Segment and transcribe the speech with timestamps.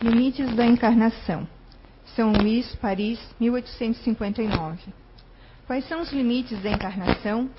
[0.00, 1.44] Limites da Encarnação.
[2.14, 4.92] São Luís, Paris, 1859.
[5.66, 7.50] Quais são os limites da encarnação?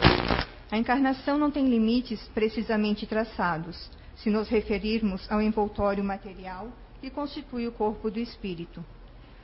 [0.71, 6.71] A encarnação não tem limites precisamente traçados, se nos referirmos ao envoltório material
[7.01, 8.85] que constitui o corpo do espírito.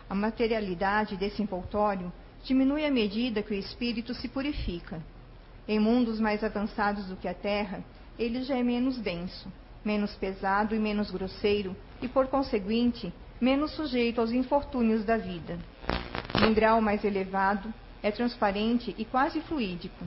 [0.09, 2.13] A materialidade desse envoltório
[2.45, 5.03] diminui à medida que o espírito se purifica.
[5.67, 7.83] Em mundos mais avançados do que a Terra,
[8.17, 9.51] ele já é menos denso,
[9.85, 15.59] menos pesado e menos grosseiro, e por conseguinte, menos sujeito aos infortúnios da vida.
[16.41, 20.03] Num grau mais elevado, é transparente e quase fluídico.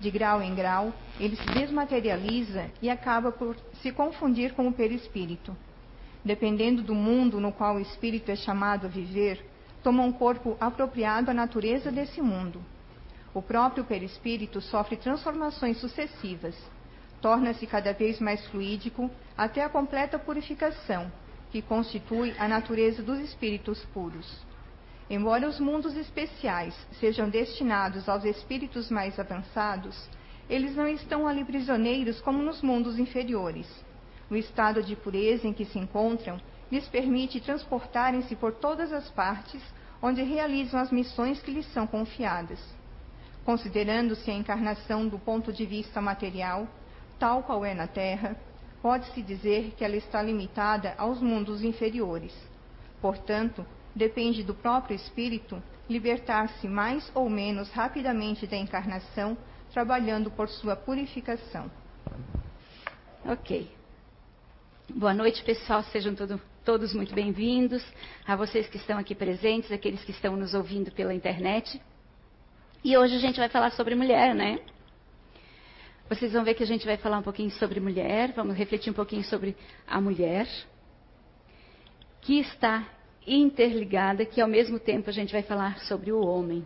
[0.00, 5.56] De grau em grau, ele se desmaterializa e acaba por se confundir com o perispírito.
[6.24, 9.44] Dependendo do mundo no qual o espírito é chamado a viver,
[9.82, 12.60] toma um corpo apropriado à natureza desse mundo.
[13.34, 16.54] O próprio perispírito sofre transformações sucessivas,
[17.20, 21.10] torna-se cada vez mais fluídico até a completa purificação,
[21.50, 24.46] que constitui a natureza dos espíritos puros.
[25.10, 30.08] Embora os mundos especiais sejam destinados aos espíritos mais avançados,
[30.50, 33.66] eles não estão ali prisioneiros como nos mundos inferiores.
[34.30, 36.38] O estado de pureza em que se encontram
[36.70, 39.62] lhes permite transportarem-se por todas as partes
[40.02, 42.60] onde realizam as missões que lhes são confiadas.
[43.44, 46.68] Considerando-se a encarnação do ponto de vista material,
[47.18, 48.36] tal qual é na Terra,
[48.80, 52.34] pode-se dizer que ela está limitada aos mundos inferiores.
[53.00, 59.36] Portanto, depende do próprio espírito libertar-se mais ou menos rapidamente da encarnação,
[59.72, 61.70] trabalhando por sua purificação.
[63.24, 63.70] Ok.
[64.94, 65.82] Boa noite, pessoal.
[65.84, 67.84] Sejam todo, todos muito bem-vindos.
[68.26, 71.80] A vocês que estão aqui presentes, aqueles que estão nos ouvindo pela internet.
[72.84, 74.60] E hoje a gente vai falar sobre mulher, né?
[76.08, 78.94] Vocês vão ver que a gente vai falar um pouquinho sobre mulher, vamos refletir um
[78.94, 79.54] pouquinho sobre
[79.86, 80.48] a mulher,
[82.22, 82.88] que está
[83.26, 86.64] interligada, que ao mesmo tempo a gente vai falar sobre o homem.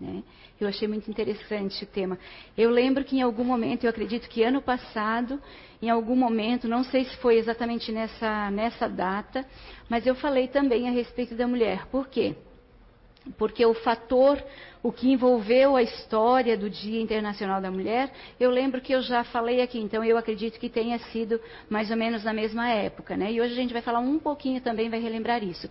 [0.00, 0.22] Né?
[0.60, 2.16] Eu achei muito interessante o tema.
[2.56, 5.42] Eu lembro que em algum momento, eu acredito que ano passado,
[5.82, 9.44] em algum momento, não sei se foi exatamente nessa, nessa data,
[9.88, 11.86] mas eu falei também a respeito da mulher.
[11.86, 12.36] Por quê?
[13.36, 14.42] Porque o fator,
[14.82, 19.24] o que envolveu a história do Dia Internacional da Mulher, eu lembro que eu já
[19.24, 23.32] falei aqui, então eu acredito que tenha sido mais ou menos na mesma época, né?
[23.32, 25.68] E hoje a gente vai falar um pouquinho também, vai relembrar isso.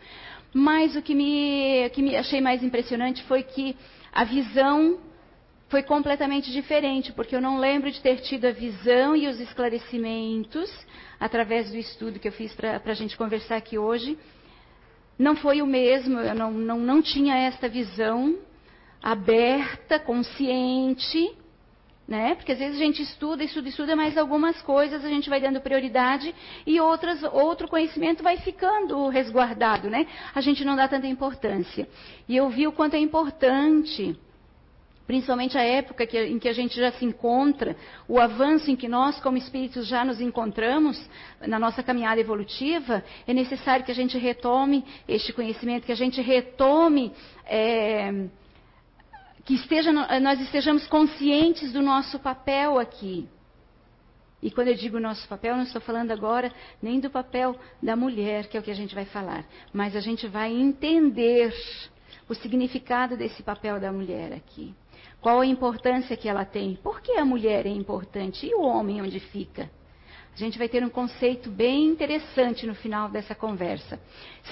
[0.54, 3.76] Mas o que me, que me achei mais impressionante foi que
[4.12, 5.00] a visão
[5.68, 10.72] foi completamente diferente, porque eu não lembro de ter tido a visão e os esclarecimentos
[11.20, 14.18] através do estudo que eu fiz para a gente conversar aqui hoje
[15.18, 18.38] não foi o mesmo, eu não, não, não tinha esta visão
[19.02, 21.32] aberta, consciente,
[22.08, 22.36] né?
[22.36, 25.62] Porque às vezes a gente estuda, estuda, estuda, mas algumas coisas a gente vai dando
[25.62, 26.34] prioridade
[26.66, 30.06] e outras, outro conhecimento vai ficando resguardado, né?
[30.34, 31.88] A gente não dá tanta importância.
[32.28, 34.18] E eu vi o quanto é importante
[35.08, 37.76] principalmente a época que, em que a gente já se encontra,
[38.08, 41.00] o avanço em que nós, como espíritos, já nos encontramos
[41.42, 46.22] na nossa caminhada evolutiva, é necessário que a gente retome este conhecimento, que a gente
[46.22, 47.14] retome,
[47.46, 48.28] é,
[49.44, 53.30] que esteja, nós estejamos conscientes do nosso papel aqui.
[54.42, 56.52] E quando eu digo nosso papel, não estou falando agora
[56.82, 60.00] nem do papel da mulher, que é o que a gente vai falar, mas a
[60.00, 61.54] gente vai entender
[62.28, 64.74] o significado desse papel da mulher aqui.
[65.22, 66.76] Qual a importância que ela tem?
[66.76, 68.46] Por que a mulher é importante?
[68.46, 69.70] E o homem onde fica?
[70.36, 73.98] A gente vai ter um conceito bem interessante no final dessa conversa.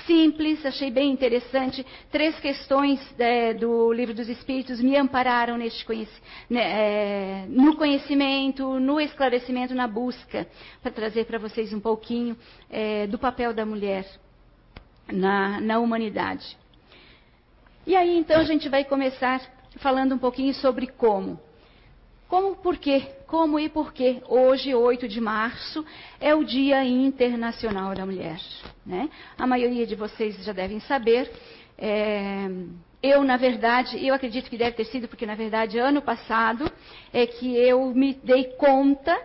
[0.06, 1.86] Simples, achei bem interessante.
[2.10, 6.10] Três questões é, do Livro dos Espíritos me ampararam neste conhec
[6.50, 10.48] né, é, no conhecimento, no esclarecimento, na busca,
[10.82, 12.38] para trazer para vocês um pouquinho
[12.70, 14.06] é, do papel da mulher
[15.12, 16.58] na, na humanidade.
[17.86, 19.42] E aí, então, a gente vai começar
[19.78, 21.40] falando um pouquinho sobre como.
[22.28, 23.08] Como, por quê?
[23.28, 24.22] Como e por quê?
[24.28, 25.86] Hoje, 8 de março,
[26.20, 28.40] é o Dia Internacional da Mulher.
[28.86, 29.10] Né?
[29.38, 31.32] A maioria de vocês já devem saber.
[31.78, 32.50] É,
[33.04, 36.72] eu, na verdade, eu acredito que deve ter sido, porque, na verdade, ano passado
[37.14, 39.16] é que eu me dei conta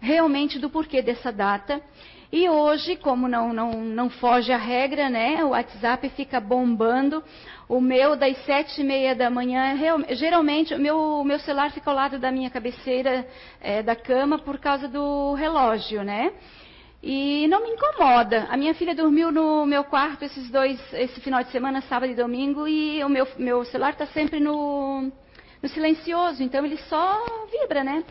[0.00, 1.82] realmente do porquê dessa data.
[2.30, 5.44] E hoje, como não, não, não foge a regra, né?
[5.44, 7.22] O WhatsApp fica bombando.
[7.68, 9.74] O meu, das sete e meia da manhã,
[10.10, 13.26] geralmente, o meu, meu celular fica ao lado da minha cabeceira
[13.60, 16.32] é, da cama por causa do relógio, né?
[17.02, 18.46] E não me incomoda.
[18.50, 22.14] A minha filha dormiu no meu quarto esses dois, esse final de semana, sábado e
[22.14, 25.10] domingo, e o meu, meu celular está sempre no,
[25.62, 28.04] no silencioso, então ele só vibra, né?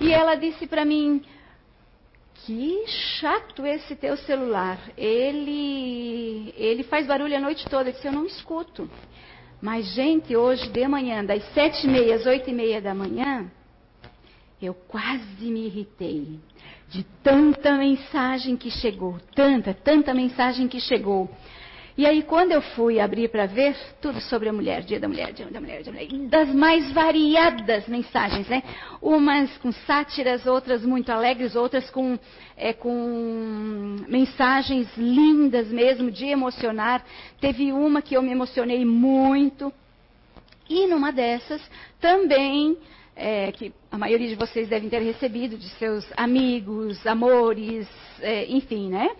[0.00, 1.20] E ela disse para mim,
[2.46, 2.84] que
[3.20, 4.78] chato esse teu celular.
[4.96, 7.90] Ele ele faz barulho a noite toda.
[7.90, 8.88] Eu eu não escuto.
[9.60, 13.50] Mas, gente, hoje de manhã, das sete e meia às oito e meia da manhã,
[14.60, 16.38] eu quase me irritei
[16.88, 21.30] de tanta mensagem que chegou, tanta, tanta mensagem que chegou.
[21.96, 25.32] E aí, quando eu fui abrir para ver, tudo sobre a mulher, dia da mulher,
[25.32, 28.64] dia da mulher, dia da mulher, das mais variadas mensagens, né?
[29.00, 32.18] Umas com sátiras, outras muito alegres, outras com,
[32.56, 37.04] é, com mensagens lindas mesmo, de emocionar.
[37.40, 39.72] Teve uma que eu me emocionei muito.
[40.68, 41.62] E numa dessas,
[42.00, 42.76] também,
[43.14, 47.86] é, que a maioria de vocês devem ter recebido de seus amigos, amores,
[48.20, 49.10] é, enfim, né?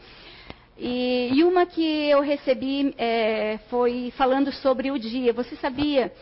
[0.77, 5.33] E, e, uma que eu recebi é, foi falando sobre o dia.
[5.33, 6.13] Você sabia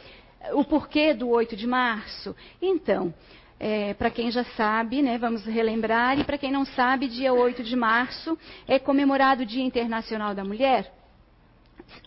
[0.52, 2.37] o porquê do 8 de março?
[2.60, 3.14] Então,
[3.58, 7.62] é, para quem já sabe, né, vamos relembrar, e para quem não sabe, dia 8
[7.62, 10.93] de março é comemorado o Dia Internacional da Mulher.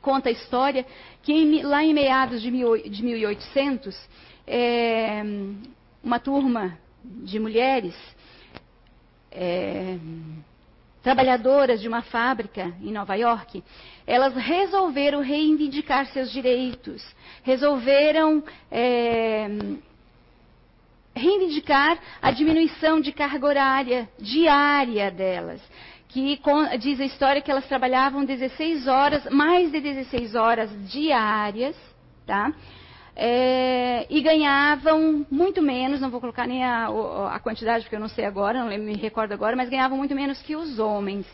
[0.01, 0.85] Conta a história
[1.23, 3.97] que em, lá em meados de, mil, de 1800,
[4.45, 5.23] é,
[6.03, 7.95] uma turma de mulheres
[9.31, 9.97] é,
[11.05, 13.63] trabalhadoras de uma fábrica em Nova York,
[14.07, 17.05] elas resolveram reivindicar seus direitos,
[17.43, 19.47] resolveram é,
[21.15, 25.61] reivindicar a diminuição de carga horária diária delas.
[26.07, 26.39] Que
[26.79, 31.75] diz a história que elas trabalhavam 16 horas, mais de 16 horas diárias,
[32.25, 32.51] tá?
[33.15, 36.89] É, e ganhavam muito menos, não vou colocar nem a,
[37.31, 40.41] a, quantidade porque eu não sei agora, não me recordo agora, mas ganhavam muito menos
[40.41, 41.25] que os homens.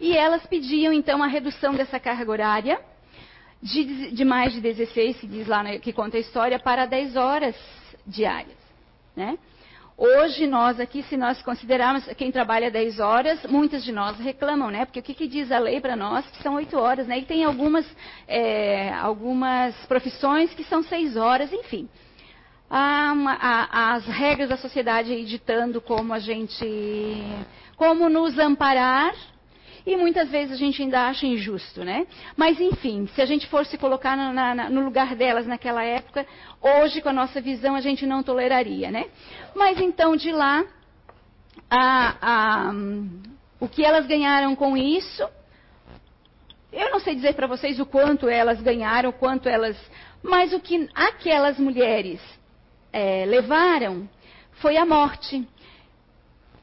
[0.00, 2.80] E elas pediam então a redução dessa carga horária
[3.60, 7.56] de, de mais de 16, se diz lá que conta a história, para 10 horas
[8.06, 8.58] diárias.
[9.16, 9.38] Né?
[9.96, 14.84] Hoje, nós aqui, se nós considerarmos quem trabalha 10 horas, muitas de nós reclamam, né?
[14.84, 16.26] Porque o que, que diz a lei para nós?
[16.26, 17.18] Que são 8 horas, né?
[17.18, 17.86] E tem algumas,
[18.26, 21.88] é, algumas profissões que são 6 horas, enfim.
[22.68, 26.66] As regras da sociedade ditando como a gente.
[27.76, 29.14] como nos amparar
[29.86, 32.06] e muitas vezes a gente ainda acha injusto, né?
[32.36, 36.26] Mas enfim, se a gente for se colocar na, na, no lugar delas naquela época,
[36.60, 39.06] hoje com a nossa visão a gente não toleraria, né?
[39.54, 40.64] Mas então de lá,
[41.70, 42.72] a, a,
[43.60, 45.28] o que elas ganharam com isso,
[46.72, 49.76] eu não sei dizer para vocês o quanto elas ganharam, o quanto elas,
[50.22, 52.20] mas o que aquelas mulheres
[52.90, 54.08] é, levaram
[54.54, 55.46] foi a morte.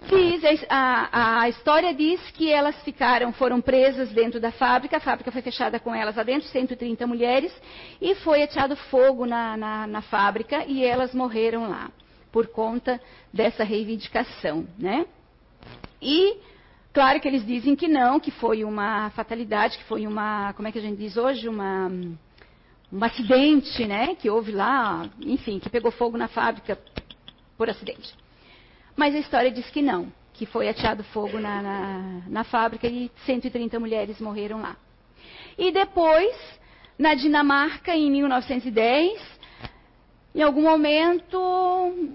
[0.10, 5.32] Diz, a, a, história diz que elas ficaram, foram presas dentro da fábrica, a fábrica
[5.32, 7.54] foi fechada com elas adentro, 130 mulheres,
[8.02, 11.92] e foi ateado fogo na, na, na fábrica e elas morreram lá,
[12.32, 13.00] por conta
[13.32, 15.06] dessa reivindicação, né?
[16.02, 16.38] E,
[16.92, 20.72] claro que eles dizem que não, que foi uma fatalidade, que foi uma, como é
[20.72, 21.92] que a gente diz hoje, uma,
[22.92, 24.16] um acidente, né?
[24.16, 26.78] Que houve lá, enfim, que pegou fogo na fábrica
[27.56, 28.14] por acidente.
[28.96, 33.12] Mas a história diz que não, que foi ateado fogo na, na, na fábrica e
[33.26, 34.76] 130 mulheres morreram lá.
[35.58, 36.36] E depois,
[36.98, 39.40] na Dinamarca, em 1910,
[40.34, 41.38] em algum momento,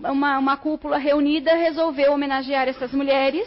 [0.02, 3.46] uma, uma, cúpula reunida resolveu homenagear essas mulheres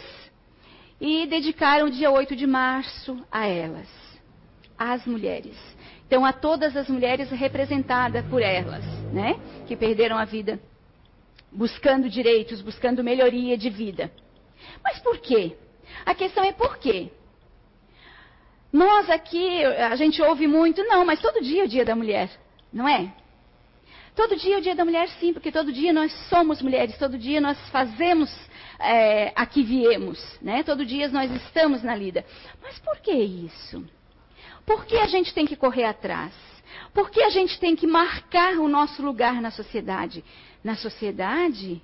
[1.00, 3.88] e dedicaram o dia 8 de março a elas,
[4.78, 5.56] às mulheres.
[6.06, 10.60] Então, a todas as mulheres representadas por elas, né, que perderam a vida
[11.52, 14.10] buscando direitos, buscando melhoria de vida.
[14.82, 15.56] Mas por quê?
[16.04, 17.10] A questão é por quê?
[18.72, 22.30] Nós aqui, a gente ouve muito, não, mas todo dia é o dia da mulher,
[22.72, 23.12] não é?
[24.14, 27.18] Todo dia é o dia da mulher, sim, porque todo dia nós somos mulheres, todo
[27.18, 28.30] dia nós fazemos
[28.78, 30.62] é, a que viemos, né?
[30.62, 32.24] Todo dia nós estamos na lida.
[32.62, 33.84] Mas por que isso?
[34.64, 36.32] Por que a gente tem que correr atrás?
[36.94, 40.24] Por que a gente tem que marcar o nosso lugar na sociedade?
[40.62, 41.82] Na sociedade,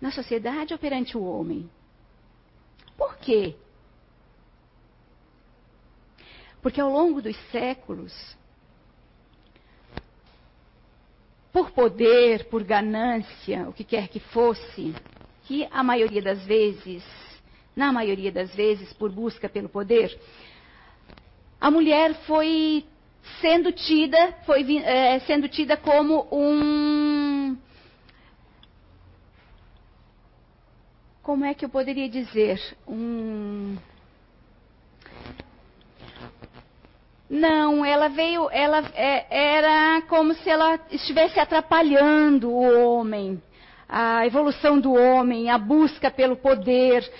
[0.00, 1.68] na sociedade ou perante o homem.
[2.96, 3.56] Por quê?
[6.62, 8.12] Porque ao longo dos séculos,
[11.52, 14.94] por poder, por ganância, o que quer que fosse,
[15.44, 17.04] que a maioria das vezes,
[17.76, 20.18] na maioria das vezes, por busca pelo poder,
[21.60, 22.84] a mulher foi
[23.40, 27.13] sendo tida, foi é, sendo tida como um
[31.24, 32.60] como é que eu poderia dizer?
[32.86, 33.76] Um.
[37.28, 43.42] Não, ela veio, ela é, era como se ela estivesse atrapalhando o homem,
[43.88, 47.10] a evolução do homem, a busca pelo poder.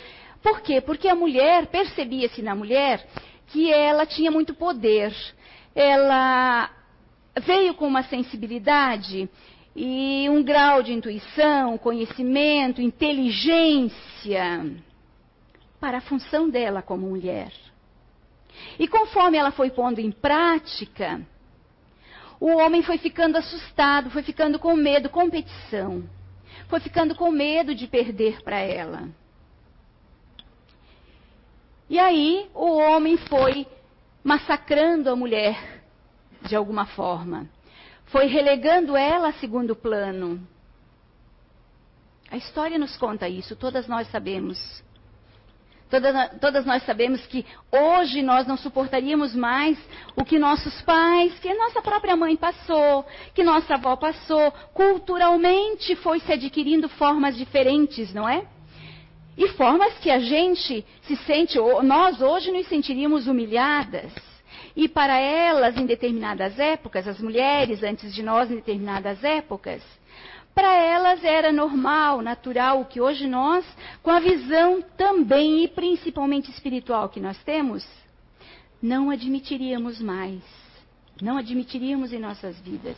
[0.43, 0.83] Por quê?
[0.83, 3.05] Porque a mulher, percebia-se na mulher
[3.47, 5.17] que ela tinha muito poder.
[5.75, 6.71] Ela
[7.41, 9.31] veio com uma sensibilidade
[9.75, 14.73] e um grau de intuição, conhecimento, inteligência
[15.81, 17.53] para a função dela como mulher.
[18.79, 21.21] E conforme ela foi pondo em prática,
[22.41, 26.05] o homem foi ficando assustado, foi ficando com medo, competição.
[26.69, 29.09] Foi ficando com medo de perder para ela.
[31.89, 33.67] E aí o homem foi
[34.23, 35.83] massacrando a mulher
[36.43, 37.49] de alguma forma.
[38.07, 40.47] Foi relegando ela a segundo plano.
[42.31, 44.59] A história nos conta isso, todas nós sabemos.
[45.91, 49.79] Todas, todas, nós sabemos que hoje nós não suportaríamos mais
[50.17, 54.51] o que nossos pais, que nossa própria mãe passou, que nossa avó passou.
[54.73, 58.45] Culturalmente foi se adquirindo formas diferentes, não é?
[59.37, 64.13] E formas que a gente se sente, nós hoje nos sentiríamos humilhadas.
[64.77, 69.83] E para elas, em determinadas épocas, as mulheres antes de nós, em determinadas épocas,
[70.55, 73.65] para elas era normal, natural, o que hoje nós,
[74.03, 77.85] com a visão também e principalmente espiritual que nós temos,
[78.81, 80.43] não admitiríamos mais.
[81.21, 82.97] Não admitiríamos em nossas vidas.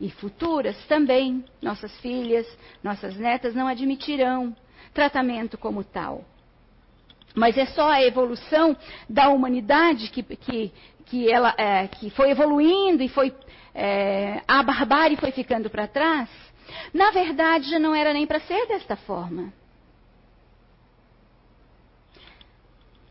[0.00, 2.46] E futuras também, nossas filhas,
[2.82, 4.54] nossas netas não admitirão
[4.92, 6.24] tratamento como tal.
[7.34, 8.74] Mas é só a evolução
[9.08, 10.72] da humanidade que, que,
[11.06, 13.34] que, ela, é, que foi evoluindo e foi.
[13.74, 16.28] É, a barbárie foi ficando para trás.
[16.92, 19.52] Na verdade, já não era nem para ser desta forma.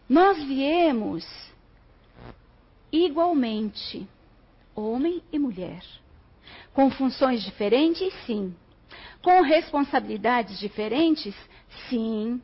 [0.08, 1.26] Nós viemos
[2.92, 4.08] igualmente,
[4.76, 5.84] homem e mulher,
[6.74, 8.56] com funções diferentes, sim,
[9.22, 11.36] com responsabilidades diferentes,
[11.90, 12.42] Sim.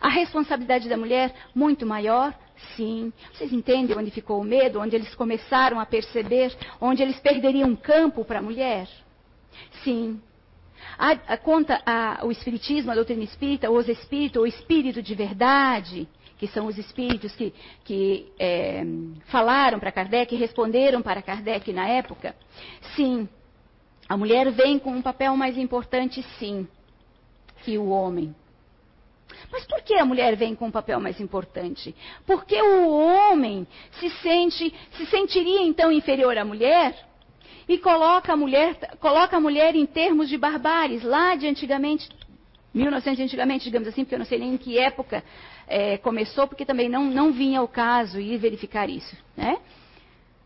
[0.00, 2.34] A responsabilidade da mulher muito maior?
[2.76, 3.12] Sim.
[3.32, 4.80] Vocês entendem onde ficou o medo?
[4.80, 6.56] Onde eles começaram a perceber?
[6.80, 8.88] Onde eles perderiam campo para a mulher?
[9.82, 10.20] Sim.
[10.98, 16.08] A, a, conta a, o Espiritismo, a doutrina espírita, os espíritos, o espírito de verdade,
[16.38, 17.52] que são os espíritos que,
[17.84, 18.84] que é,
[19.26, 22.34] falaram para Kardec, responderam para Kardec na época.
[22.94, 23.28] Sim.
[24.08, 26.68] A mulher vem com um papel mais importante, sim
[27.64, 28.34] que o homem.
[29.50, 31.94] Mas por que a mulher vem com um papel mais importante?
[32.26, 33.66] Porque o homem
[33.98, 36.94] se sente, se sentiria então inferior à mulher
[37.68, 42.08] e coloca a mulher, coloca a mulher em termos de barbáries, lá de antigamente,
[42.72, 45.22] 1900 antigamente, digamos assim, porque eu não sei nem em que época
[45.66, 49.58] é, começou, porque também não, não vinha o caso ir verificar isso, né?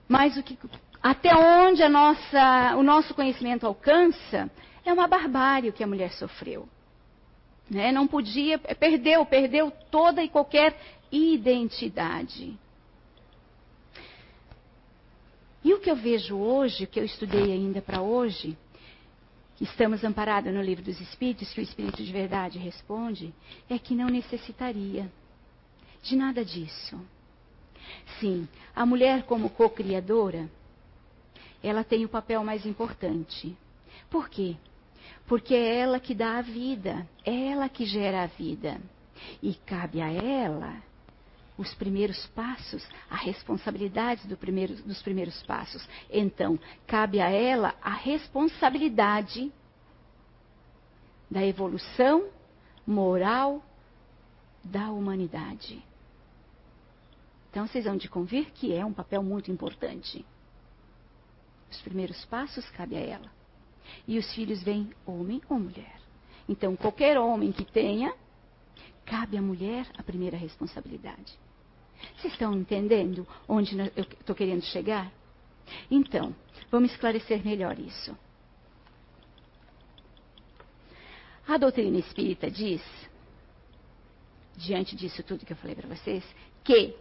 [0.07, 0.59] Mas o que,
[1.03, 4.51] até onde nossa, o nosso conhecimento alcança,
[4.85, 6.69] é uma barbárie o que a mulher sofreu.
[7.71, 7.93] Né?
[7.93, 10.79] Não podia, perdeu, perdeu toda e qualquer
[11.11, 12.59] identidade.
[15.65, 18.57] E o que eu vejo hoje, que eu estudei ainda para hoje,
[19.57, 23.35] que estamos amparados no livro dos Espíritos, que o Espírito de verdade responde,
[23.69, 25.11] é que não necessitaria
[26.03, 26.99] de nada disso.
[28.21, 30.49] Sim, a mulher como co-criadora,
[31.63, 33.57] ela tem o papel mais importante.
[34.09, 34.57] Por quê?
[35.27, 38.81] Porque é ela que dá a vida, é ela que gera a vida.
[39.43, 40.83] E cabe a ela
[41.59, 45.87] os primeiros passos, a responsabilidade do primeiro, dos primeiros passos.
[46.09, 49.53] Então, cabe a ela a responsabilidade
[51.29, 52.29] da evolução
[52.87, 53.63] moral
[54.63, 55.83] da humanidade.
[57.51, 60.25] Então, vocês vão de convir que é um papel muito importante.
[61.71, 63.38] Os primeiros passos cabe a ela.
[64.07, 66.01] E os filhos vêm homem ou mulher.
[66.49, 68.15] Então, qualquer homem que tenha,
[69.05, 71.39] cabe à mulher a primeira responsabilidade.
[72.17, 75.13] Vocês estão entendendo onde eu estou querendo chegar?
[75.91, 76.35] Então,
[76.71, 78.17] vamos esclarecer melhor isso.
[81.47, 82.83] A doutrina espírita diz,
[84.57, 86.25] diante disso tudo que eu falei para vocês,
[86.63, 86.95] que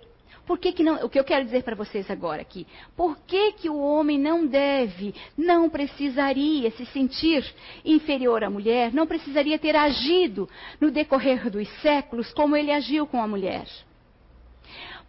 [0.46, 2.66] por que, que não, o que eu quero dizer para vocês agora aqui?
[2.96, 7.46] Por que, que o homem não deve, não precisaria se sentir
[7.84, 13.22] inferior à mulher, não precisaria ter agido no decorrer dos séculos como ele agiu com
[13.22, 13.68] a mulher?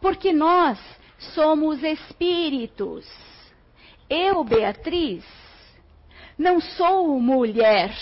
[0.01, 0.79] Porque nós
[1.35, 3.07] somos espíritos.
[4.11, 5.25] Eu, Beatriz,
[6.37, 7.95] não sou mulher.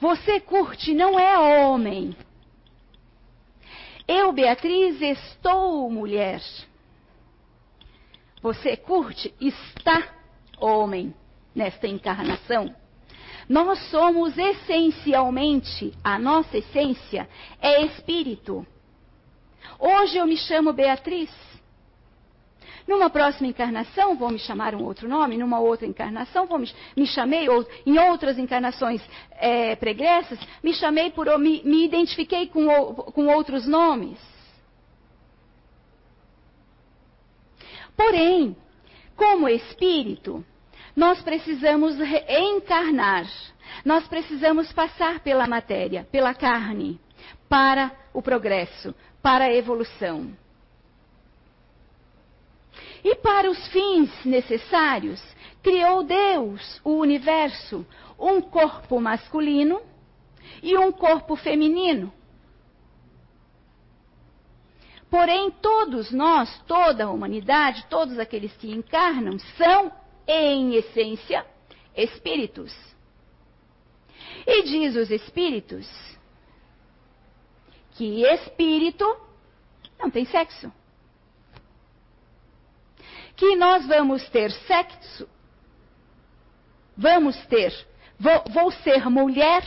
[0.00, 2.16] Você curte não é homem.
[4.08, 6.42] Eu, Beatriz, estou mulher.
[8.40, 9.34] Você curte?
[9.38, 10.14] Está
[10.58, 11.14] homem
[11.54, 12.74] nesta encarnação.
[13.46, 17.28] Nós somos essencialmente, a nossa essência
[17.60, 18.66] é espírito.
[19.78, 21.30] Hoje eu me chamo Beatriz.
[22.88, 25.36] Numa próxima encarnação, vou me chamar um outro nome.
[25.36, 29.02] Numa outra encarnação, vou me, me chamei, ou, em outras encarnações
[29.32, 31.38] é, pregressas, me chamei por.
[31.38, 34.18] Me, me identifiquei com, com outros nomes.
[37.94, 38.56] Porém,
[39.14, 40.42] como espírito,
[40.96, 43.26] nós precisamos reencarnar.
[43.84, 46.98] Nós precisamos passar pela matéria, pela carne,
[47.50, 50.34] para o progresso, para a evolução.
[53.04, 55.22] E para os fins necessários,
[55.62, 57.86] criou Deus, o universo,
[58.18, 59.80] um corpo masculino
[60.62, 62.12] e um corpo feminino.
[65.10, 69.90] Porém, todos nós, toda a humanidade, todos aqueles que encarnam, são,
[70.26, 71.46] em essência,
[71.96, 72.76] espíritos.
[74.46, 75.88] E diz os espíritos
[77.92, 79.04] que espírito
[79.98, 80.70] não tem sexo
[83.38, 85.28] que nós vamos ter sexo,
[86.96, 87.72] vamos ter,
[88.18, 89.62] vou, vou ser mulher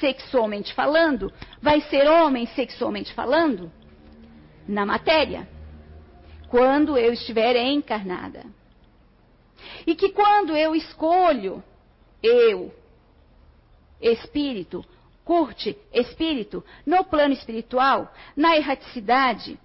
[0.00, 3.70] sexualmente falando, vai ser homem sexualmente falando,
[4.66, 5.46] na matéria,
[6.48, 8.46] quando eu estiver encarnada.
[9.86, 11.62] E que quando eu escolho,
[12.22, 12.74] eu,
[14.00, 14.82] espírito,
[15.22, 19.58] curte espírito, no plano espiritual, na erraticidade,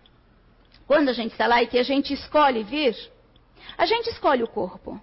[0.86, 2.94] quando a gente está lá e que a gente escolhe vir,
[3.77, 5.00] a gente escolhe o corpo.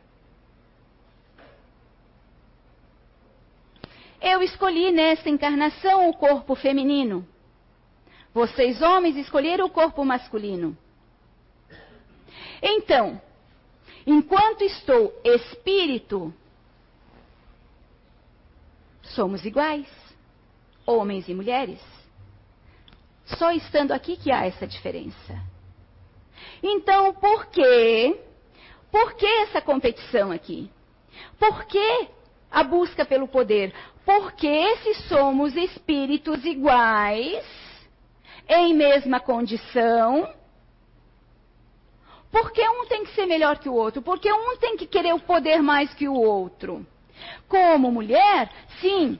[4.20, 7.26] Eu escolhi nesta encarnação o corpo feminino.
[8.34, 10.76] Vocês, homens, escolheram o corpo masculino.
[12.60, 13.20] Então,
[14.06, 16.34] enquanto estou espírito,
[19.02, 19.88] somos iguais,
[20.84, 21.80] homens e mulheres.
[23.36, 25.40] Só estando aqui que há essa diferença.
[26.62, 28.27] Então, por que
[28.90, 30.70] por que essa competição aqui?
[31.38, 32.08] Por que
[32.50, 33.74] a busca pelo poder?
[34.04, 37.44] Porque se somos espíritos iguais,
[38.48, 40.32] em mesma condição,
[42.30, 44.02] porque um tem que ser melhor que o outro?
[44.02, 46.86] Porque um tem que querer o poder mais que o outro?
[47.48, 49.18] Como mulher, sim,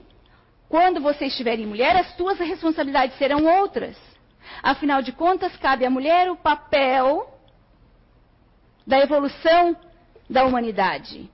[0.67, 3.97] quando você estiver em mulher, as tuas responsabilidades serão outras.
[4.61, 7.38] Afinal de contas, cabe à mulher o papel
[8.89, 9.77] da evolução
[10.27, 11.29] da humanidade.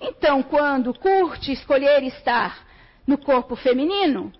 [0.00, 2.64] Então, quando curte escolher estar
[3.04, 4.32] no corpo feminino,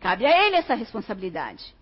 [0.00, 1.74] cabe a ele essa responsabilidade.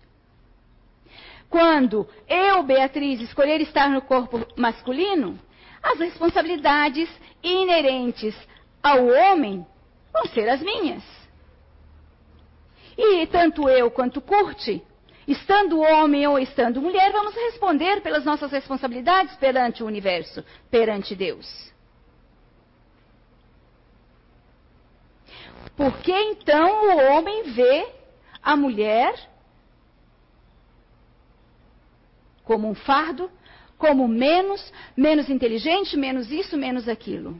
[1.51, 5.39] Quando eu, Beatriz, escolher estar no corpo masculino,
[5.83, 7.07] as responsabilidades
[7.43, 8.35] inerentes
[8.81, 9.63] ao homem
[10.11, 11.03] vão ser as minhas.
[12.97, 14.83] E tanto eu quanto Curte
[15.27, 21.73] Estando homem ou estando mulher, vamos responder pelas nossas responsabilidades perante o universo, perante Deus.
[25.75, 27.87] Por que então o homem vê
[28.41, 29.13] a mulher
[32.43, 33.29] como um fardo,
[33.77, 37.35] como menos, menos inteligente, menos isso, menos aquilo?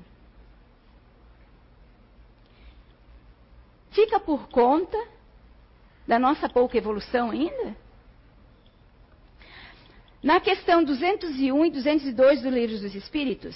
[3.92, 4.98] Fica por conta
[6.08, 7.76] da nossa pouca evolução ainda?
[10.22, 13.56] Na questão 201 e 202 do Livro dos Espíritos,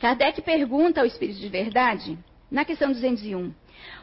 [0.00, 2.18] Kardec pergunta ao Espírito de Verdade,
[2.50, 3.52] na questão 201,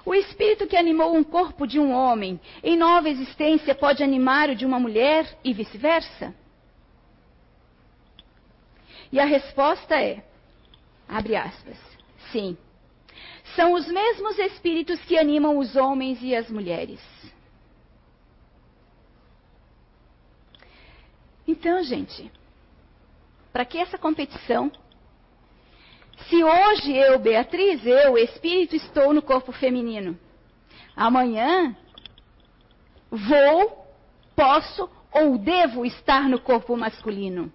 [0.06, 4.56] o espírito que animou um corpo de um homem em nova existência pode animar o
[4.56, 6.34] de uma mulher e vice-versa?
[9.12, 10.24] E a resposta é,
[11.08, 11.78] abre aspas,
[12.32, 12.58] sim.
[13.56, 17.02] São os mesmos espíritos que animam os homens e as mulheres.
[21.48, 22.32] Então, gente,
[23.52, 24.72] para que essa competição?
[26.28, 30.20] Se hoje eu, Beatriz, eu, espírito, estou no corpo feminino,
[30.96, 31.76] amanhã
[33.10, 33.88] vou,
[34.36, 37.52] posso ou devo estar no corpo masculino.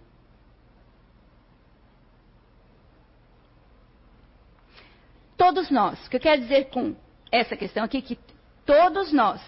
[5.37, 6.95] Todos nós, o que eu quero dizer com
[7.31, 8.19] essa questão aqui, que
[8.65, 9.41] todos nós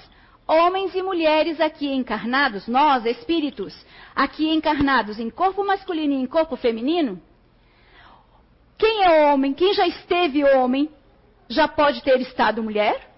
[0.47, 3.75] homens e mulheres aqui encarnados, nós, espíritos,
[4.15, 7.21] aqui encarnados em corpo masculino e em corpo feminino,
[8.79, 10.91] quem é homem, quem já esteve homem,
[11.49, 13.11] já pode ter estado mulher?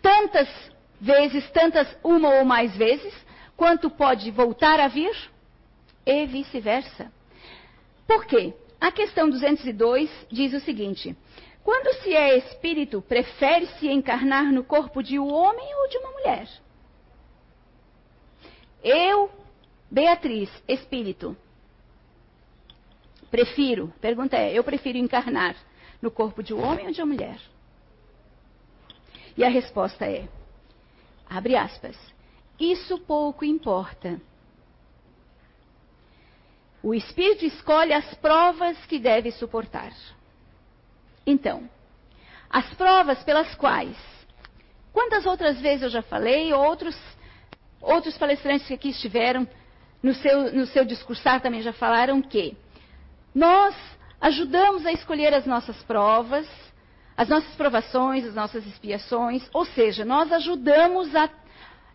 [0.00, 0.48] Tantas
[1.00, 3.14] vezes, tantas, uma ou mais vezes,
[3.56, 5.14] quanto pode voltar a vir?
[6.04, 7.12] E vice-versa.
[8.06, 8.54] Por quê?
[8.82, 11.16] A questão 202 diz o seguinte:
[11.62, 16.48] Quando se é espírito, prefere-se encarnar no corpo de um homem ou de uma mulher?
[18.82, 19.30] Eu,
[19.88, 21.36] Beatriz, espírito,
[23.30, 25.54] prefiro, pergunta é, eu prefiro encarnar
[26.02, 27.38] no corpo de um homem ou de uma mulher?
[29.36, 30.28] E a resposta é,
[31.30, 31.96] abre aspas,
[32.58, 34.20] isso pouco importa.
[36.82, 39.92] O espírito escolhe as provas que deve suportar.
[41.24, 41.68] Então,
[42.50, 43.96] as provas pelas quais,
[44.92, 46.96] quantas outras vezes eu já falei, outros,
[47.80, 49.46] outros palestrantes que aqui estiveram
[50.02, 52.56] no seu, no seu discursar também já falaram que
[53.32, 53.74] nós
[54.20, 56.48] ajudamos a escolher as nossas provas,
[57.16, 61.30] as nossas provações, as nossas expiações, ou seja, nós ajudamos a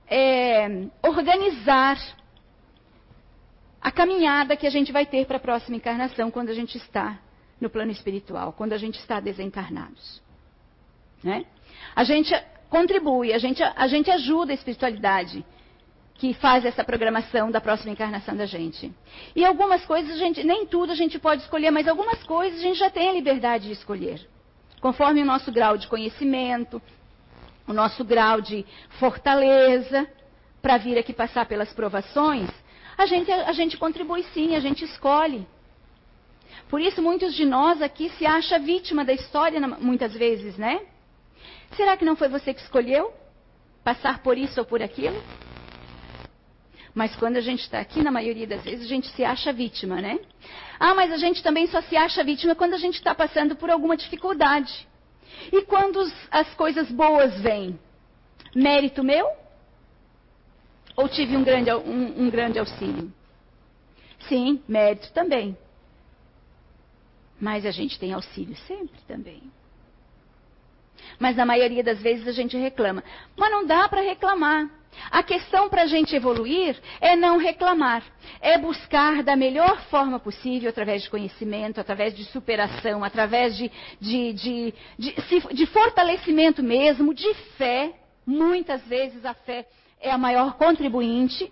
[0.10, 1.98] é, organizar
[3.98, 7.18] caminhada que a gente vai ter para a próxima encarnação quando a gente está
[7.60, 10.22] no plano espiritual, quando a gente está desencarnados.
[11.24, 11.46] Né?
[11.96, 12.32] A gente
[12.70, 15.44] contribui, a gente, a gente ajuda a espiritualidade
[16.14, 18.94] que faz essa programação da próxima encarnação da gente.
[19.36, 22.62] E algumas coisas, a gente, nem tudo a gente pode escolher, mas algumas coisas a
[22.62, 24.20] gente já tem a liberdade de escolher.
[24.80, 26.80] Conforme o nosso grau de conhecimento,
[27.68, 28.64] o nosso grau de
[29.00, 30.08] fortaleza,
[30.62, 32.50] para vir aqui passar pelas provações,
[32.98, 35.48] a gente, a gente contribui sim, a gente escolhe.
[36.70, 40.82] Por isso, muitos de nós aqui se acham vítima da história, muitas vezes, né?
[41.76, 43.14] Será que não foi você que escolheu
[43.84, 45.22] passar por isso ou por aquilo?
[46.94, 50.02] Mas quando a gente está aqui, na maioria das vezes, a gente se acha vítima,
[50.02, 50.20] né?
[50.80, 53.70] Ah, mas a gente também só se acha vítima quando a gente está passando por
[53.70, 54.88] alguma dificuldade.
[55.54, 56.00] E quando
[56.32, 57.80] as coisas boas vêm?
[58.56, 59.28] Mérito meu?
[60.98, 63.14] Ou tive um grande, um, um grande auxílio?
[64.28, 65.56] Sim, mérito também.
[67.40, 69.44] Mas a gente tem auxílio sempre também.
[71.20, 73.04] Mas na maioria das vezes a gente reclama.
[73.38, 74.72] Mas não dá para reclamar.
[75.12, 78.04] A questão para a gente evoluir é não reclamar,
[78.42, 83.70] é buscar da melhor forma possível, através de conhecimento, através de superação, através de,
[84.02, 85.14] de, de, de,
[85.54, 87.94] de fortalecimento mesmo, de fé.
[88.26, 89.68] Muitas vezes a fé
[90.00, 91.52] é a maior contribuinte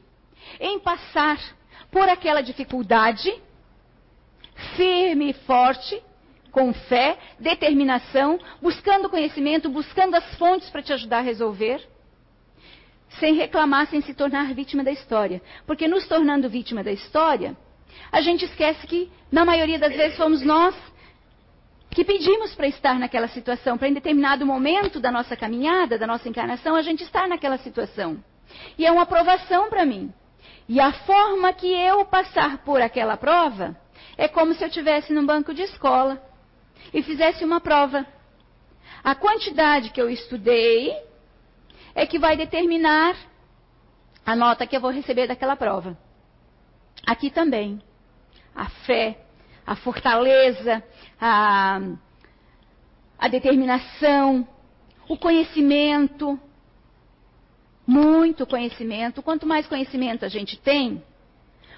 [0.60, 1.40] em passar
[1.92, 3.34] por aquela dificuldade
[4.76, 6.02] firme e forte,
[6.52, 11.86] com fé, determinação, buscando conhecimento, buscando as fontes para te ajudar a resolver,
[13.20, 15.42] sem reclamar, sem se tornar vítima da história.
[15.66, 17.58] Porque nos tornando vítima da história,
[18.12, 20.76] a gente esquece que, na maioria das vezes, fomos nós
[21.92, 26.28] que pedimos para estar naquela situação, para em determinado momento da nossa caminhada, da nossa
[26.28, 28.22] encarnação, a gente estar naquela situação.
[28.78, 30.14] E é uma aprovação para mim.
[30.68, 33.76] E a forma que eu passar por aquela prova
[34.18, 36.22] é como se eu estivesse num banco de escola
[36.94, 38.06] e fizesse uma prova.
[39.04, 40.96] A quantidade que eu estudei
[41.94, 43.16] é que vai determinar
[44.26, 45.98] a nota que eu vou receber daquela prova.
[47.06, 47.82] Aqui também.
[48.56, 49.20] A fé,
[49.66, 50.84] a fortaleza,
[51.20, 51.80] a,
[53.20, 54.48] a determinação,
[55.08, 56.40] o conhecimento,
[57.86, 59.22] muito conhecimento.
[59.22, 61.04] Quanto mais conhecimento a gente tem,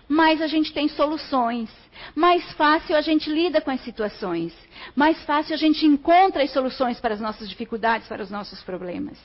[0.07, 1.69] mais a gente tem soluções.
[2.15, 4.53] Mais fácil a gente lida com as situações.
[4.95, 9.17] Mais fácil a gente encontra as soluções para as nossas dificuldades, para os nossos problemas.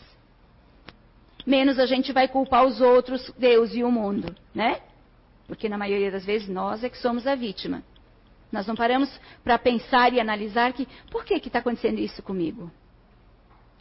[1.47, 4.81] Menos a gente vai culpar os outros, Deus e o mundo, né?
[5.47, 7.83] Porque na maioria das vezes nós é que somos a vítima.
[8.51, 9.09] Nós não paramos
[9.43, 12.71] para pensar e analisar que por que está acontecendo isso comigo?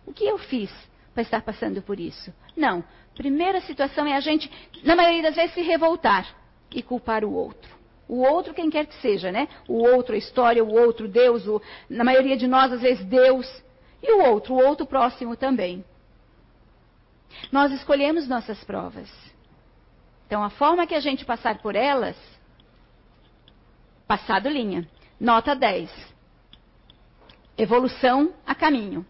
[0.05, 0.71] O que eu fiz
[1.13, 2.34] para estar passando por isso?
[2.56, 2.84] Não.
[3.15, 4.50] Primeira situação é a gente,
[4.84, 6.28] na maioria das vezes, se revoltar
[6.74, 7.69] e culpar o outro.
[8.08, 9.47] O outro, quem quer que seja, né?
[9.67, 13.47] O outro, a história, o outro, Deus, o, na maioria de nós, às vezes, Deus.
[14.02, 15.84] E o outro, o outro próximo também.
[17.52, 19.10] Nós escolhemos nossas provas.
[20.28, 22.17] Então, a forma que a gente passar por elas,
[24.08, 24.88] passado linha.
[25.19, 25.89] Nota 10.
[27.58, 29.06] Evolução a caminho.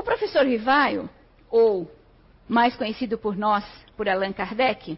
[0.00, 1.10] O professor Rivaio,
[1.50, 1.86] ou
[2.48, 3.62] mais conhecido por nós
[3.98, 4.96] por Allan Kardec,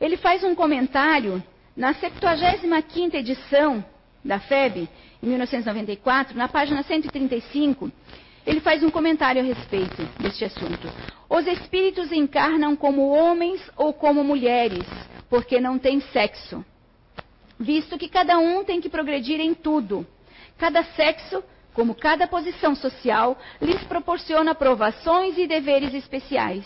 [0.00, 1.42] ele faz um comentário
[1.76, 3.84] na 75ª edição
[4.24, 4.88] da FEB,
[5.22, 7.92] em 1994, na página 135,
[8.46, 10.88] ele faz um comentário a respeito deste assunto.
[11.28, 14.88] Os espíritos encarnam como homens ou como mulheres,
[15.28, 16.64] porque não têm sexo.
[17.60, 20.06] Visto que cada um tem que progredir em tudo.
[20.56, 21.44] Cada sexo
[21.76, 26.64] como cada posição social lhes proporciona provações e deveres especiais.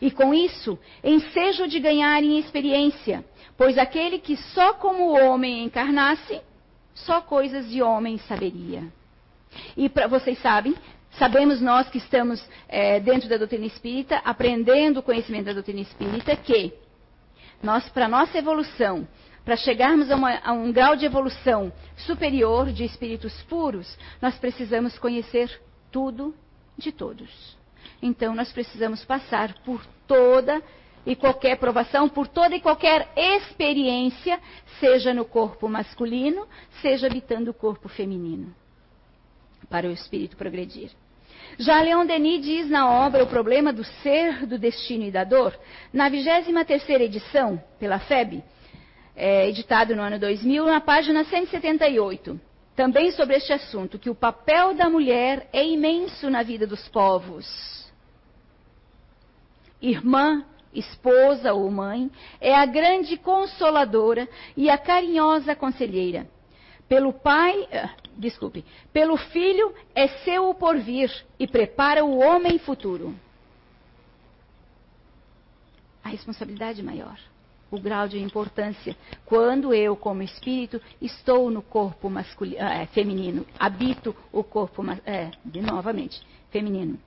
[0.00, 3.22] E com isso, ensejo de ganhar em experiência,
[3.54, 6.40] pois aquele que só como homem encarnasse,
[6.94, 8.82] só coisas de homem saberia.
[9.76, 10.74] E vocês sabem,
[11.18, 16.34] sabemos nós que estamos é, dentro da doutrina espírita, aprendendo o conhecimento da doutrina espírita,
[16.34, 16.72] que
[17.62, 19.06] nós, para nossa evolução,
[19.48, 24.98] para chegarmos a, uma, a, um grau de evolução superior de espíritos puros, nós precisamos
[24.98, 25.50] conhecer
[25.90, 26.34] tudo
[26.76, 27.56] de todos.
[28.02, 30.62] Então, nós precisamos passar por toda
[31.06, 34.38] e qualquer provação, por toda e qualquer experiência,
[34.78, 36.46] seja no corpo masculino,
[36.82, 38.54] seja habitando o corpo feminino,
[39.70, 40.90] para o espírito progredir.
[41.58, 45.58] Já Leon Denis diz na obra O Problema do Ser, do Destino e da Dor,
[45.90, 48.44] na 23 edição, pela FEB,
[49.18, 52.40] é, editado no ano 2000, na página 178,
[52.76, 57.44] também sobre este assunto, que o papel da mulher é imenso na vida dos povos.
[59.82, 62.08] Irmã, esposa ou mãe,
[62.40, 66.28] é a grande consoladora e a carinhosa conselheira.
[66.88, 73.12] Pelo pai, uh, desculpe, pelo filho é seu o porvir e prepara o homem futuro.
[76.04, 77.18] A responsabilidade maior
[77.70, 84.14] o grau de importância quando eu, como espírito, estou no corpo masculino, é, feminino, habito
[84.32, 86.98] o corpo, é, de, novamente, feminino.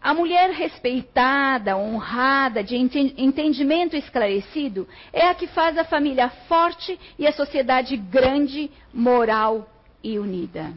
[0.00, 7.26] A mulher respeitada, honrada, de entendimento esclarecido, é a que faz a família forte e
[7.26, 9.66] a sociedade grande, moral
[10.02, 10.74] e unida.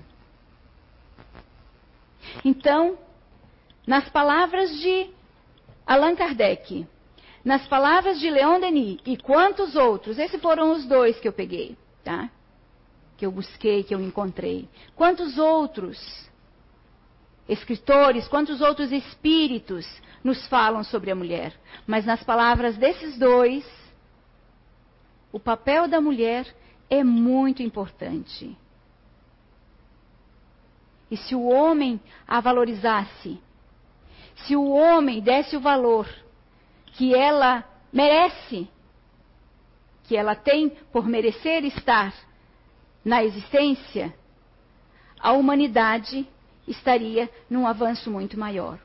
[2.45, 2.97] Então,
[3.85, 5.09] nas palavras de
[5.85, 6.87] Allan Kardec,
[7.43, 11.77] nas palavras de Leon Denis e quantos outros, esses foram os dois que eu peguei,
[12.03, 12.29] tá?
[13.15, 14.67] Que eu busquei, que eu encontrei.
[14.95, 15.97] Quantos outros
[17.47, 19.87] escritores, quantos outros espíritos
[20.23, 21.53] nos falam sobre a mulher?
[21.85, 23.65] Mas nas palavras desses dois,
[25.31, 26.45] o papel da mulher
[26.89, 28.57] é muito importante.
[31.09, 33.39] E se o homem a valorizasse,
[34.45, 36.07] se o homem desse o valor
[36.97, 38.67] que ela merece,
[40.05, 42.13] que ela tem por merecer estar
[43.05, 44.13] na existência,
[45.19, 46.27] a humanidade
[46.67, 48.79] estaria num avanço muito maior.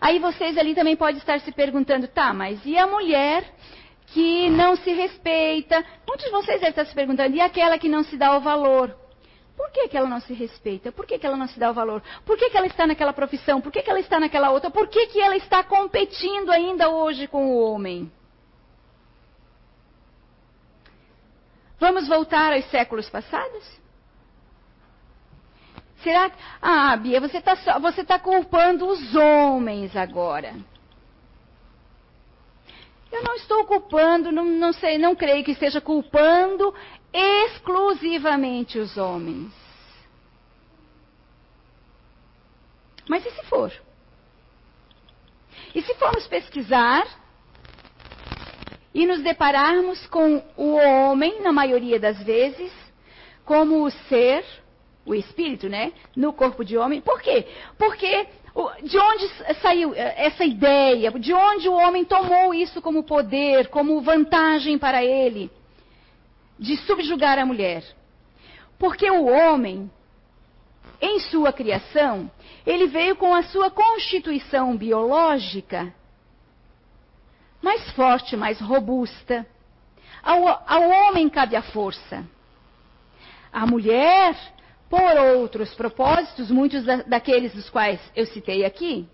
[0.00, 3.44] Aí vocês ali também podem estar se perguntando, tá, mas e a mulher
[4.08, 5.84] que não se respeita?
[6.06, 8.94] Muitos de vocês devem estar se perguntando, e aquela que não se dá o valor?
[9.56, 10.90] Por que, que ela não se respeita?
[10.90, 12.02] Por que, que ela não se dá o valor?
[12.24, 13.60] Por que, que ela está naquela profissão?
[13.60, 14.70] Por que, que ela está naquela outra?
[14.70, 18.10] Por que, que ela está competindo ainda hoje com o homem?
[21.78, 23.64] Vamos voltar aos séculos passados?
[26.02, 26.36] Será que.
[26.60, 27.56] Ah, Bia, você está
[28.06, 30.54] tá culpando os homens agora.
[33.14, 36.74] Eu não estou culpando, não, não sei, não creio que esteja culpando
[37.12, 39.52] exclusivamente os homens.
[43.08, 43.72] Mas e se for?
[45.72, 47.06] E se formos pesquisar
[48.92, 52.72] e nos depararmos com o homem, na maioria das vezes,
[53.44, 54.44] como o ser,
[55.06, 57.00] o espírito, né, no corpo de homem?
[57.00, 57.46] Por quê?
[57.78, 58.26] Porque
[58.82, 59.28] de onde
[59.60, 61.10] saiu eh, essa ideia?
[61.12, 65.50] De onde o homem tomou isso como poder, como vantagem para ele?
[66.58, 67.82] De subjugar a mulher.
[68.78, 69.90] Porque o homem,
[71.00, 72.30] em sua criação,
[72.64, 75.92] ele veio com a sua constituição biológica
[77.64, 79.46] mais forte, mais robusta.
[80.22, 82.24] Ao, ao homem cabe a força.
[83.50, 84.36] A mulher
[84.94, 89.08] por outros propósitos, muitos da, daqueles dos quais eu citei aqui,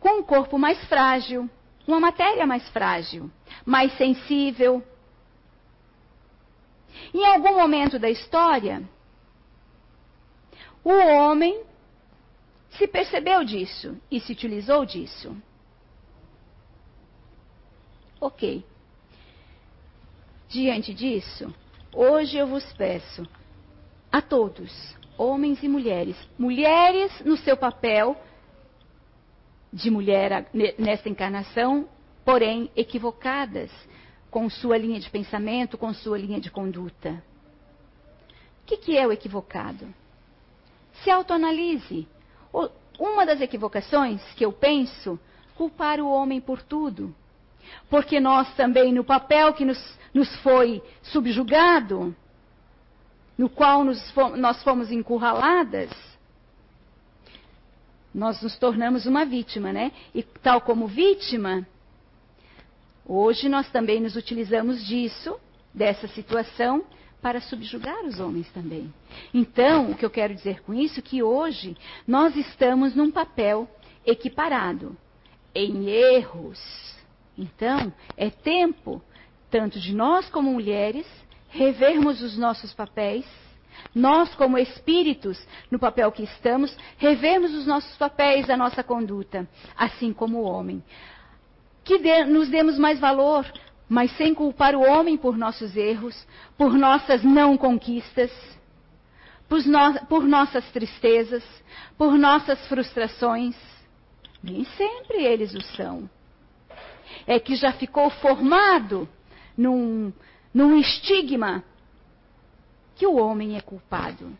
[0.00, 1.48] com um corpo mais frágil,
[1.86, 3.30] uma matéria mais frágil,
[3.64, 4.82] mais sensível.
[7.14, 8.82] Em algum momento da história,
[10.82, 11.62] o homem
[12.70, 15.36] se percebeu disso e se utilizou disso.
[18.20, 18.64] Ok.
[20.48, 21.54] Diante disso,
[21.94, 23.24] hoje eu vos peço
[24.10, 26.16] a todos, homens e mulheres.
[26.38, 28.16] Mulheres no seu papel
[29.72, 31.88] de mulher nesta encarnação,
[32.24, 33.70] porém equivocadas
[34.30, 37.22] com sua linha de pensamento, com sua linha de conduta.
[38.62, 39.86] O que, que é o equivocado?
[41.02, 42.06] Se autoanalise.
[42.98, 45.18] Uma das equivocações que eu penso,
[45.54, 47.14] culpar o homem por tudo.
[47.88, 52.14] Porque nós também, no papel que nos, nos foi subjugado,
[53.38, 55.90] no qual nós fomos encurraladas,
[58.12, 59.92] nós nos tornamos uma vítima, né?
[60.12, 61.64] E tal como vítima,
[63.06, 65.38] hoje nós também nos utilizamos disso,
[65.72, 66.84] dessa situação,
[67.22, 68.92] para subjugar os homens também.
[69.32, 73.68] Então, o que eu quero dizer com isso é que hoje nós estamos num papel
[74.04, 74.96] equiparado
[75.54, 76.58] em erros.
[77.36, 79.02] Então, é tempo,
[79.50, 81.06] tanto de nós como mulheres,
[81.48, 83.24] revermos os nossos papéis
[83.94, 85.38] nós, como espíritos,
[85.70, 90.82] no papel que estamos, revemos os nossos papéis, a nossa conduta, assim como o homem.
[91.84, 93.46] Que nos demos mais valor,
[93.88, 98.30] mas sem culpar o homem por nossos erros, por nossas não conquistas,
[99.48, 101.44] por, no, por nossas tristezas,
[101.96, 103.56] por nossas frustrações.
[104.42, 106.08] Nem sempre eles o são.
[107.26, 109.08] É que já ficou formado
[109.56, 110.12] num,
[110.52, 111.64] num estigma
[112.96, 114.36] que o homem é culpado.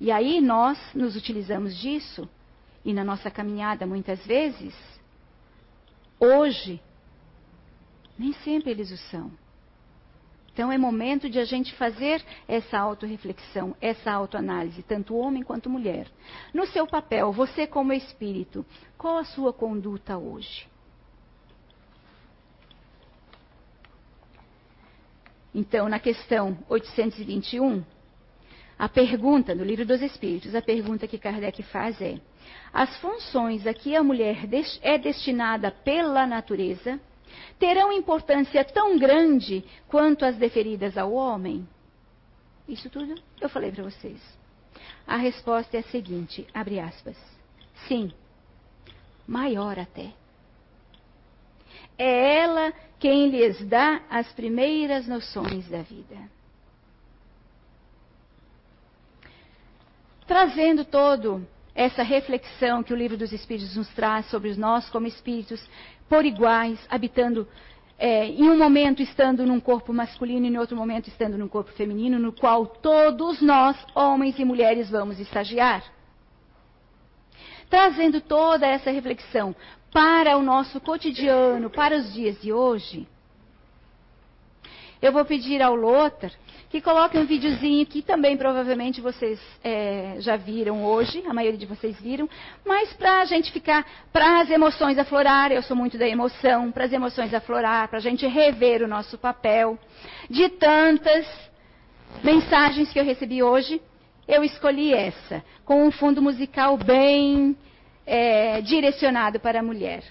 [0.00, 2.28] E aí nós nos utilizamos disso,
[2.84, 4.74] e na nossa caminhada muitas vezes,
[6.20, 6.80] hoje,
[8.18, 9.30] nem sempre eles o são.
[10.52, 16.06] Então é momento de a gente fazer essa autorreflexão, essa autoanálise, tanto homem quanto mulher.
[16.52, 18.64] No seu papel, você como espírito,
[18.96, 20.68] qual a sua conduta hoje?
[25.54, 27.84] Então, na questão 821,
[28.76, 32.18] a pergunta, no Livro dos Espíritos, a pergunta que Kardec faz é:
[32.72, 34.48] as funções a que a mulher
[34.82, 36.98] é destinada pela natureza
[37.58, 41.66] terão importância tão grande quanto as deferidas ao homem?
[42.68, 44.20] Isso tudo eu falei para vocês.
[45.06, 47.16] A resposta é a seguinte, abre aspas.
[47.86, 48.12] Sim,
[49.26, 50.12] maior até.
[51.98, 56.16] É ela quem lhes dá as primeiras noções da vida.
[60.26, 65.62] Trazendo todo essa reflexão que o livro dos Espíritos nos traz sobre nós como espíritos
[66.08, 67.46] por iguais, habitando
[67.98, 71.72] é, em um momento estando num corpo masculino e em outro momento estando num corpo
[71.72, 75.84] feminino, no qual todos nós, homens e mulheres, vamos estagiar.
[77.68, 79.54] Trazendo toda essa reflexão
[79.94, 83.06] para o nosso cotidiano, para os dias de hoje,
[85.00, 86.32] eu vou pedir ao Lothar
[86.68, 91.66] que coloque um videozinho que também provavelmente vocês é, já viram hoje, a maioria de
[91.66, 92.28] vocês viram,
[92.66, 96.86] mas para a gente ficar, para as emoções aflorar, eu sou muito da emoção, para
[96.86, 99.78] as emoções aflorar, para a gente rever o nosso papel,
[100.28, 101.24] de tantas
[102.24, 103.80] mensagens que eu recebi hoje,
[104.26, 107.56] eu escolhi essa, com um fundo musical bem
[108.06, 110.02] é, direcionado para a mulher.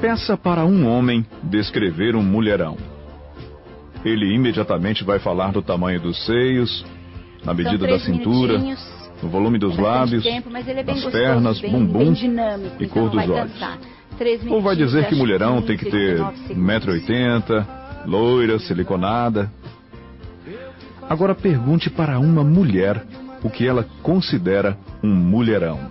[0.00, 2.76] Peça para um homem descrever um mulherão.
[4.04, 6.84] Ele imediatamente vai falar do tamanho dos seios,
[7.44, 8.58] na medida da cintura,
[9.22, 13.30] no volume dos lábios, tempo, é das pernas, bem, bumbum bem e cor então dos
[13.30, 13.52] olhos.
[14.50, 17.66] Ou vai dizer que mulherão tem que ter 1,80m,
[18.06, 19.50] loira, siliconada.
[21.08, 23.04] Agora pergunte para uma mulher
[23.42, 25.90] o que ela considera um mulherão.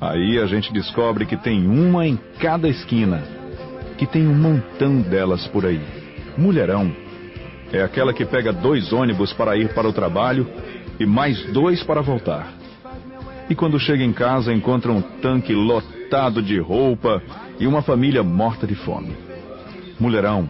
[0.00, 3.22] Aí a gente descobre que tem uma em cada esquina,
[3.96, 5.80] que tem um montão delas por aí.
[6.36, 6.92] Mulherão
[7.72, 10.46] é aquela que pega dois ônibus para ir para o trabalho
[10.98, 12.52] e mais dois para voltar.
[13.48, 17.22] E quando chega em casa encontra um tanque lotado de roupa
[17.58, 19.16] e uma família morta de fome.
[19.98, 20.48] Mulherão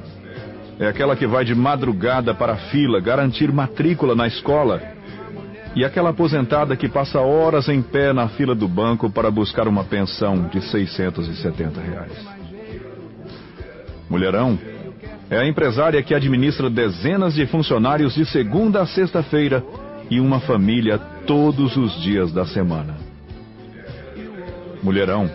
[0.79, 4.83] é aquela que vai de madrugada para a fila garantir matrícula na escola.
[5.75, 9.85] E aquela aposentada que passa horas em pé na fila do banco para buscar uma
[9.85, 12.13] pensão de 670 reais.
[14.09, 14.59] Mulherão
[15.31, 19.65] é a empresária que administra dezenas de funcionários de segunda a sexta-feira
[20.11, 22.97] e uma família todos os dias da semana.
[24.83, 25.31] Mulherão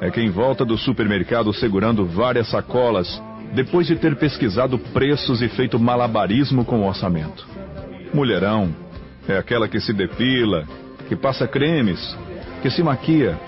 [0.00, 5.78] é quem volta do supermercado segurando várias sacolas depois de ter pesquisado preços e feito
[5.78, 7.46] malabarismo com o orçamento.
[8.12, 8.74] Mulherão
[9.28, 10.64] é aquela que se depila,
[11.08, 12.16] que passa cremes,
[12.62, 13.38] que se maquia,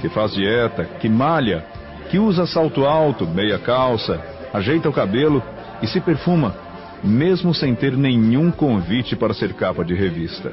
[0.00, 1.64] que faz dieta, que malha,
[2.10, 4.20] que usa salto alto, meia calça,
[4.52, 5.42] ajeita o cabelo
[5.80, 6.54] e se perfuma,
[7.02, 10.52] mesmo sem ter nenhum convite para ser capa de revista.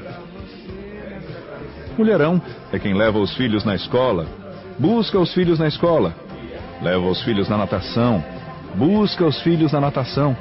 [1.96, 2.40] Mulherão
[2.72, 4.26] é quem leva os filhos na escola,
[4.78, 6.14] busca os filhos na escola,
[6.80, 8.22] leva os filhos na natação,
[8.78, 10.36] busca os filhos na natação,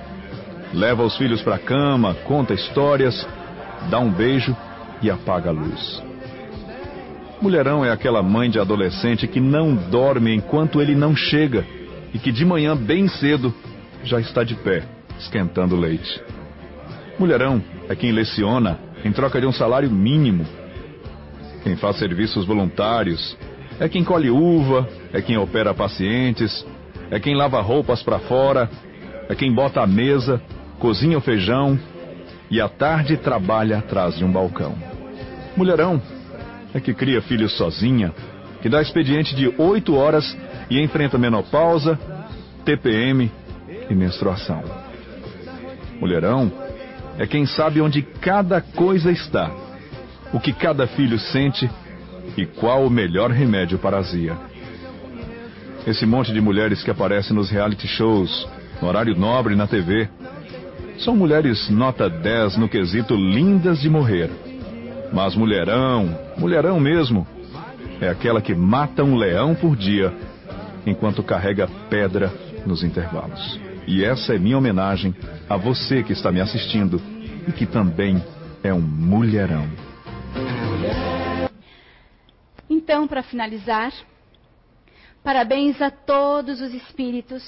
[0.72, 3.28] leva os filhos para a cama, conta histórias,
[3.90, 4.56] dá um beijo
[5.02, 6.04] e apaga a luz.
[7.42, 11.66] Mulherão é aquela mãe de adolescente que não dorme enquanto ele não chega
[12.14, 13.54] e que de manhã, bem cedo,
[14.04, 14.84] já está de pé,
[15.20, 16.22] esquentando leite.
[17.18, 20.46] Mulherão é quem leciona em troca de um salário mínimo.
[21.64, 23.36] Quem faz serviços voluntários
[23.80, 26.66] é quem colhe uva, é quem opera pacientes,
[27.10, 28.70] é quem lava roupas para fora,
[29.30, 30.42] é quem bota a mesa,
[30.80, 31.80] cozinha o feijão
[32.50, 34.76] e à tarde trabalha atrás de um balcão.
[35.56, 36.02] Mulherão
[36.74, 38.14] é que cria filhos sozinha,
[38.62, 40.38] que dá expediente de oito horas
[40.70, 41.98] e enfrenta menopausa,
[42.64, 43.32] TPM
[43.90, 44.64] e menstruação.
[46.00, 46.52] Mulherão
[47.18, 49.50] é quem sabe onde cada coisa está,
[50.34, 51.70] o que cada filho sente
[52.36, 54.47] e qual o melhor remédio para azia.
[55.88, 58.46] Esse monte de mulheres que aparecem nos reality shows,
[58.82, 60.10] no horário nobre na TV,
[61.00, 64.30] são mulheres nota 10 no quesito lindas de morrer.
[65.14, 67.26] Mas mulherão, mulherão mesmo,
[68.02, 70.14] é aquela que mata um leão por dia
[70.86, 72.34] enquanto carrega pedra
[72.66, 73.58] nos intervalos.
[73.88, 75.16] E essa é minha homenagem
[75.50, 77.02] a você que está me assistindo
[77.48, 78.22] e que também
[78.62, 79.66] é um mulherão.
[82.70, 83.94] Então, para finalizar,
[85.28, 87.44] parabéns a todos os espíritos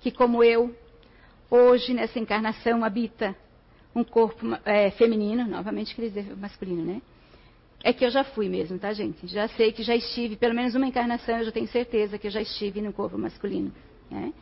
[0.00, 0.76] que, como eu,
[1.48, 3.36] hoje nessa encarnação habita
[3.94, 7.00] um corpo é, feminino, novamente queria dizer masculino, né?
[7.84, 9.28] É que eu já fui mesmo, tá, gente?
[9.28, 12.32] Já sei que já estive, pelo menos uma encarnação, eu já tenho certeza que eu
[12.32, 13.72] já estive no corpo masculino,
[14.10, 14.32] né?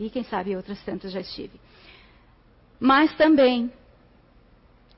[0.00, 1.60] E quem sabe outras tantas já estive.
[2.80, 3.72] Mas também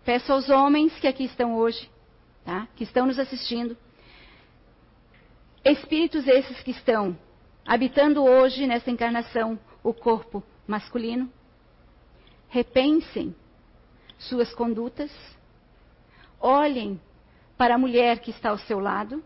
[0.03, 1.91] peço aos homens que aqui estão hoje,
[2.43, 2.67] tá?
[2.75, 3.77] Que estão nos assistindo,
[5.65, 7.17] espíritos esses que estão
[7.65, 11.31] habitando hoje nessa encarnação o corpo masculino,
[12.49, 13.35] repensem
[14.19, 15.11] suas condutas,
[16.41, 17.01] olhem
[17.57, 19.23] para a mulher que está ao seu lado,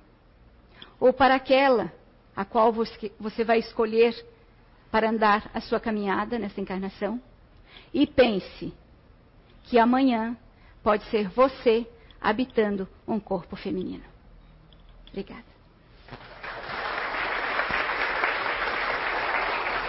[1.00, 1.92] ou para aquela
[2.34, 4.14] a qual você vai escolher
[4.90, 7.20] para andar a sua caminhada nessa encarnação,
[7.92, 8.72] e pense
[9.64, 10.36] que amanhã
[10.82, 11.86] pode ser você
[12.20, 14.04] habitando um corpo feminino.
[15.08, 15.55] Obrigada.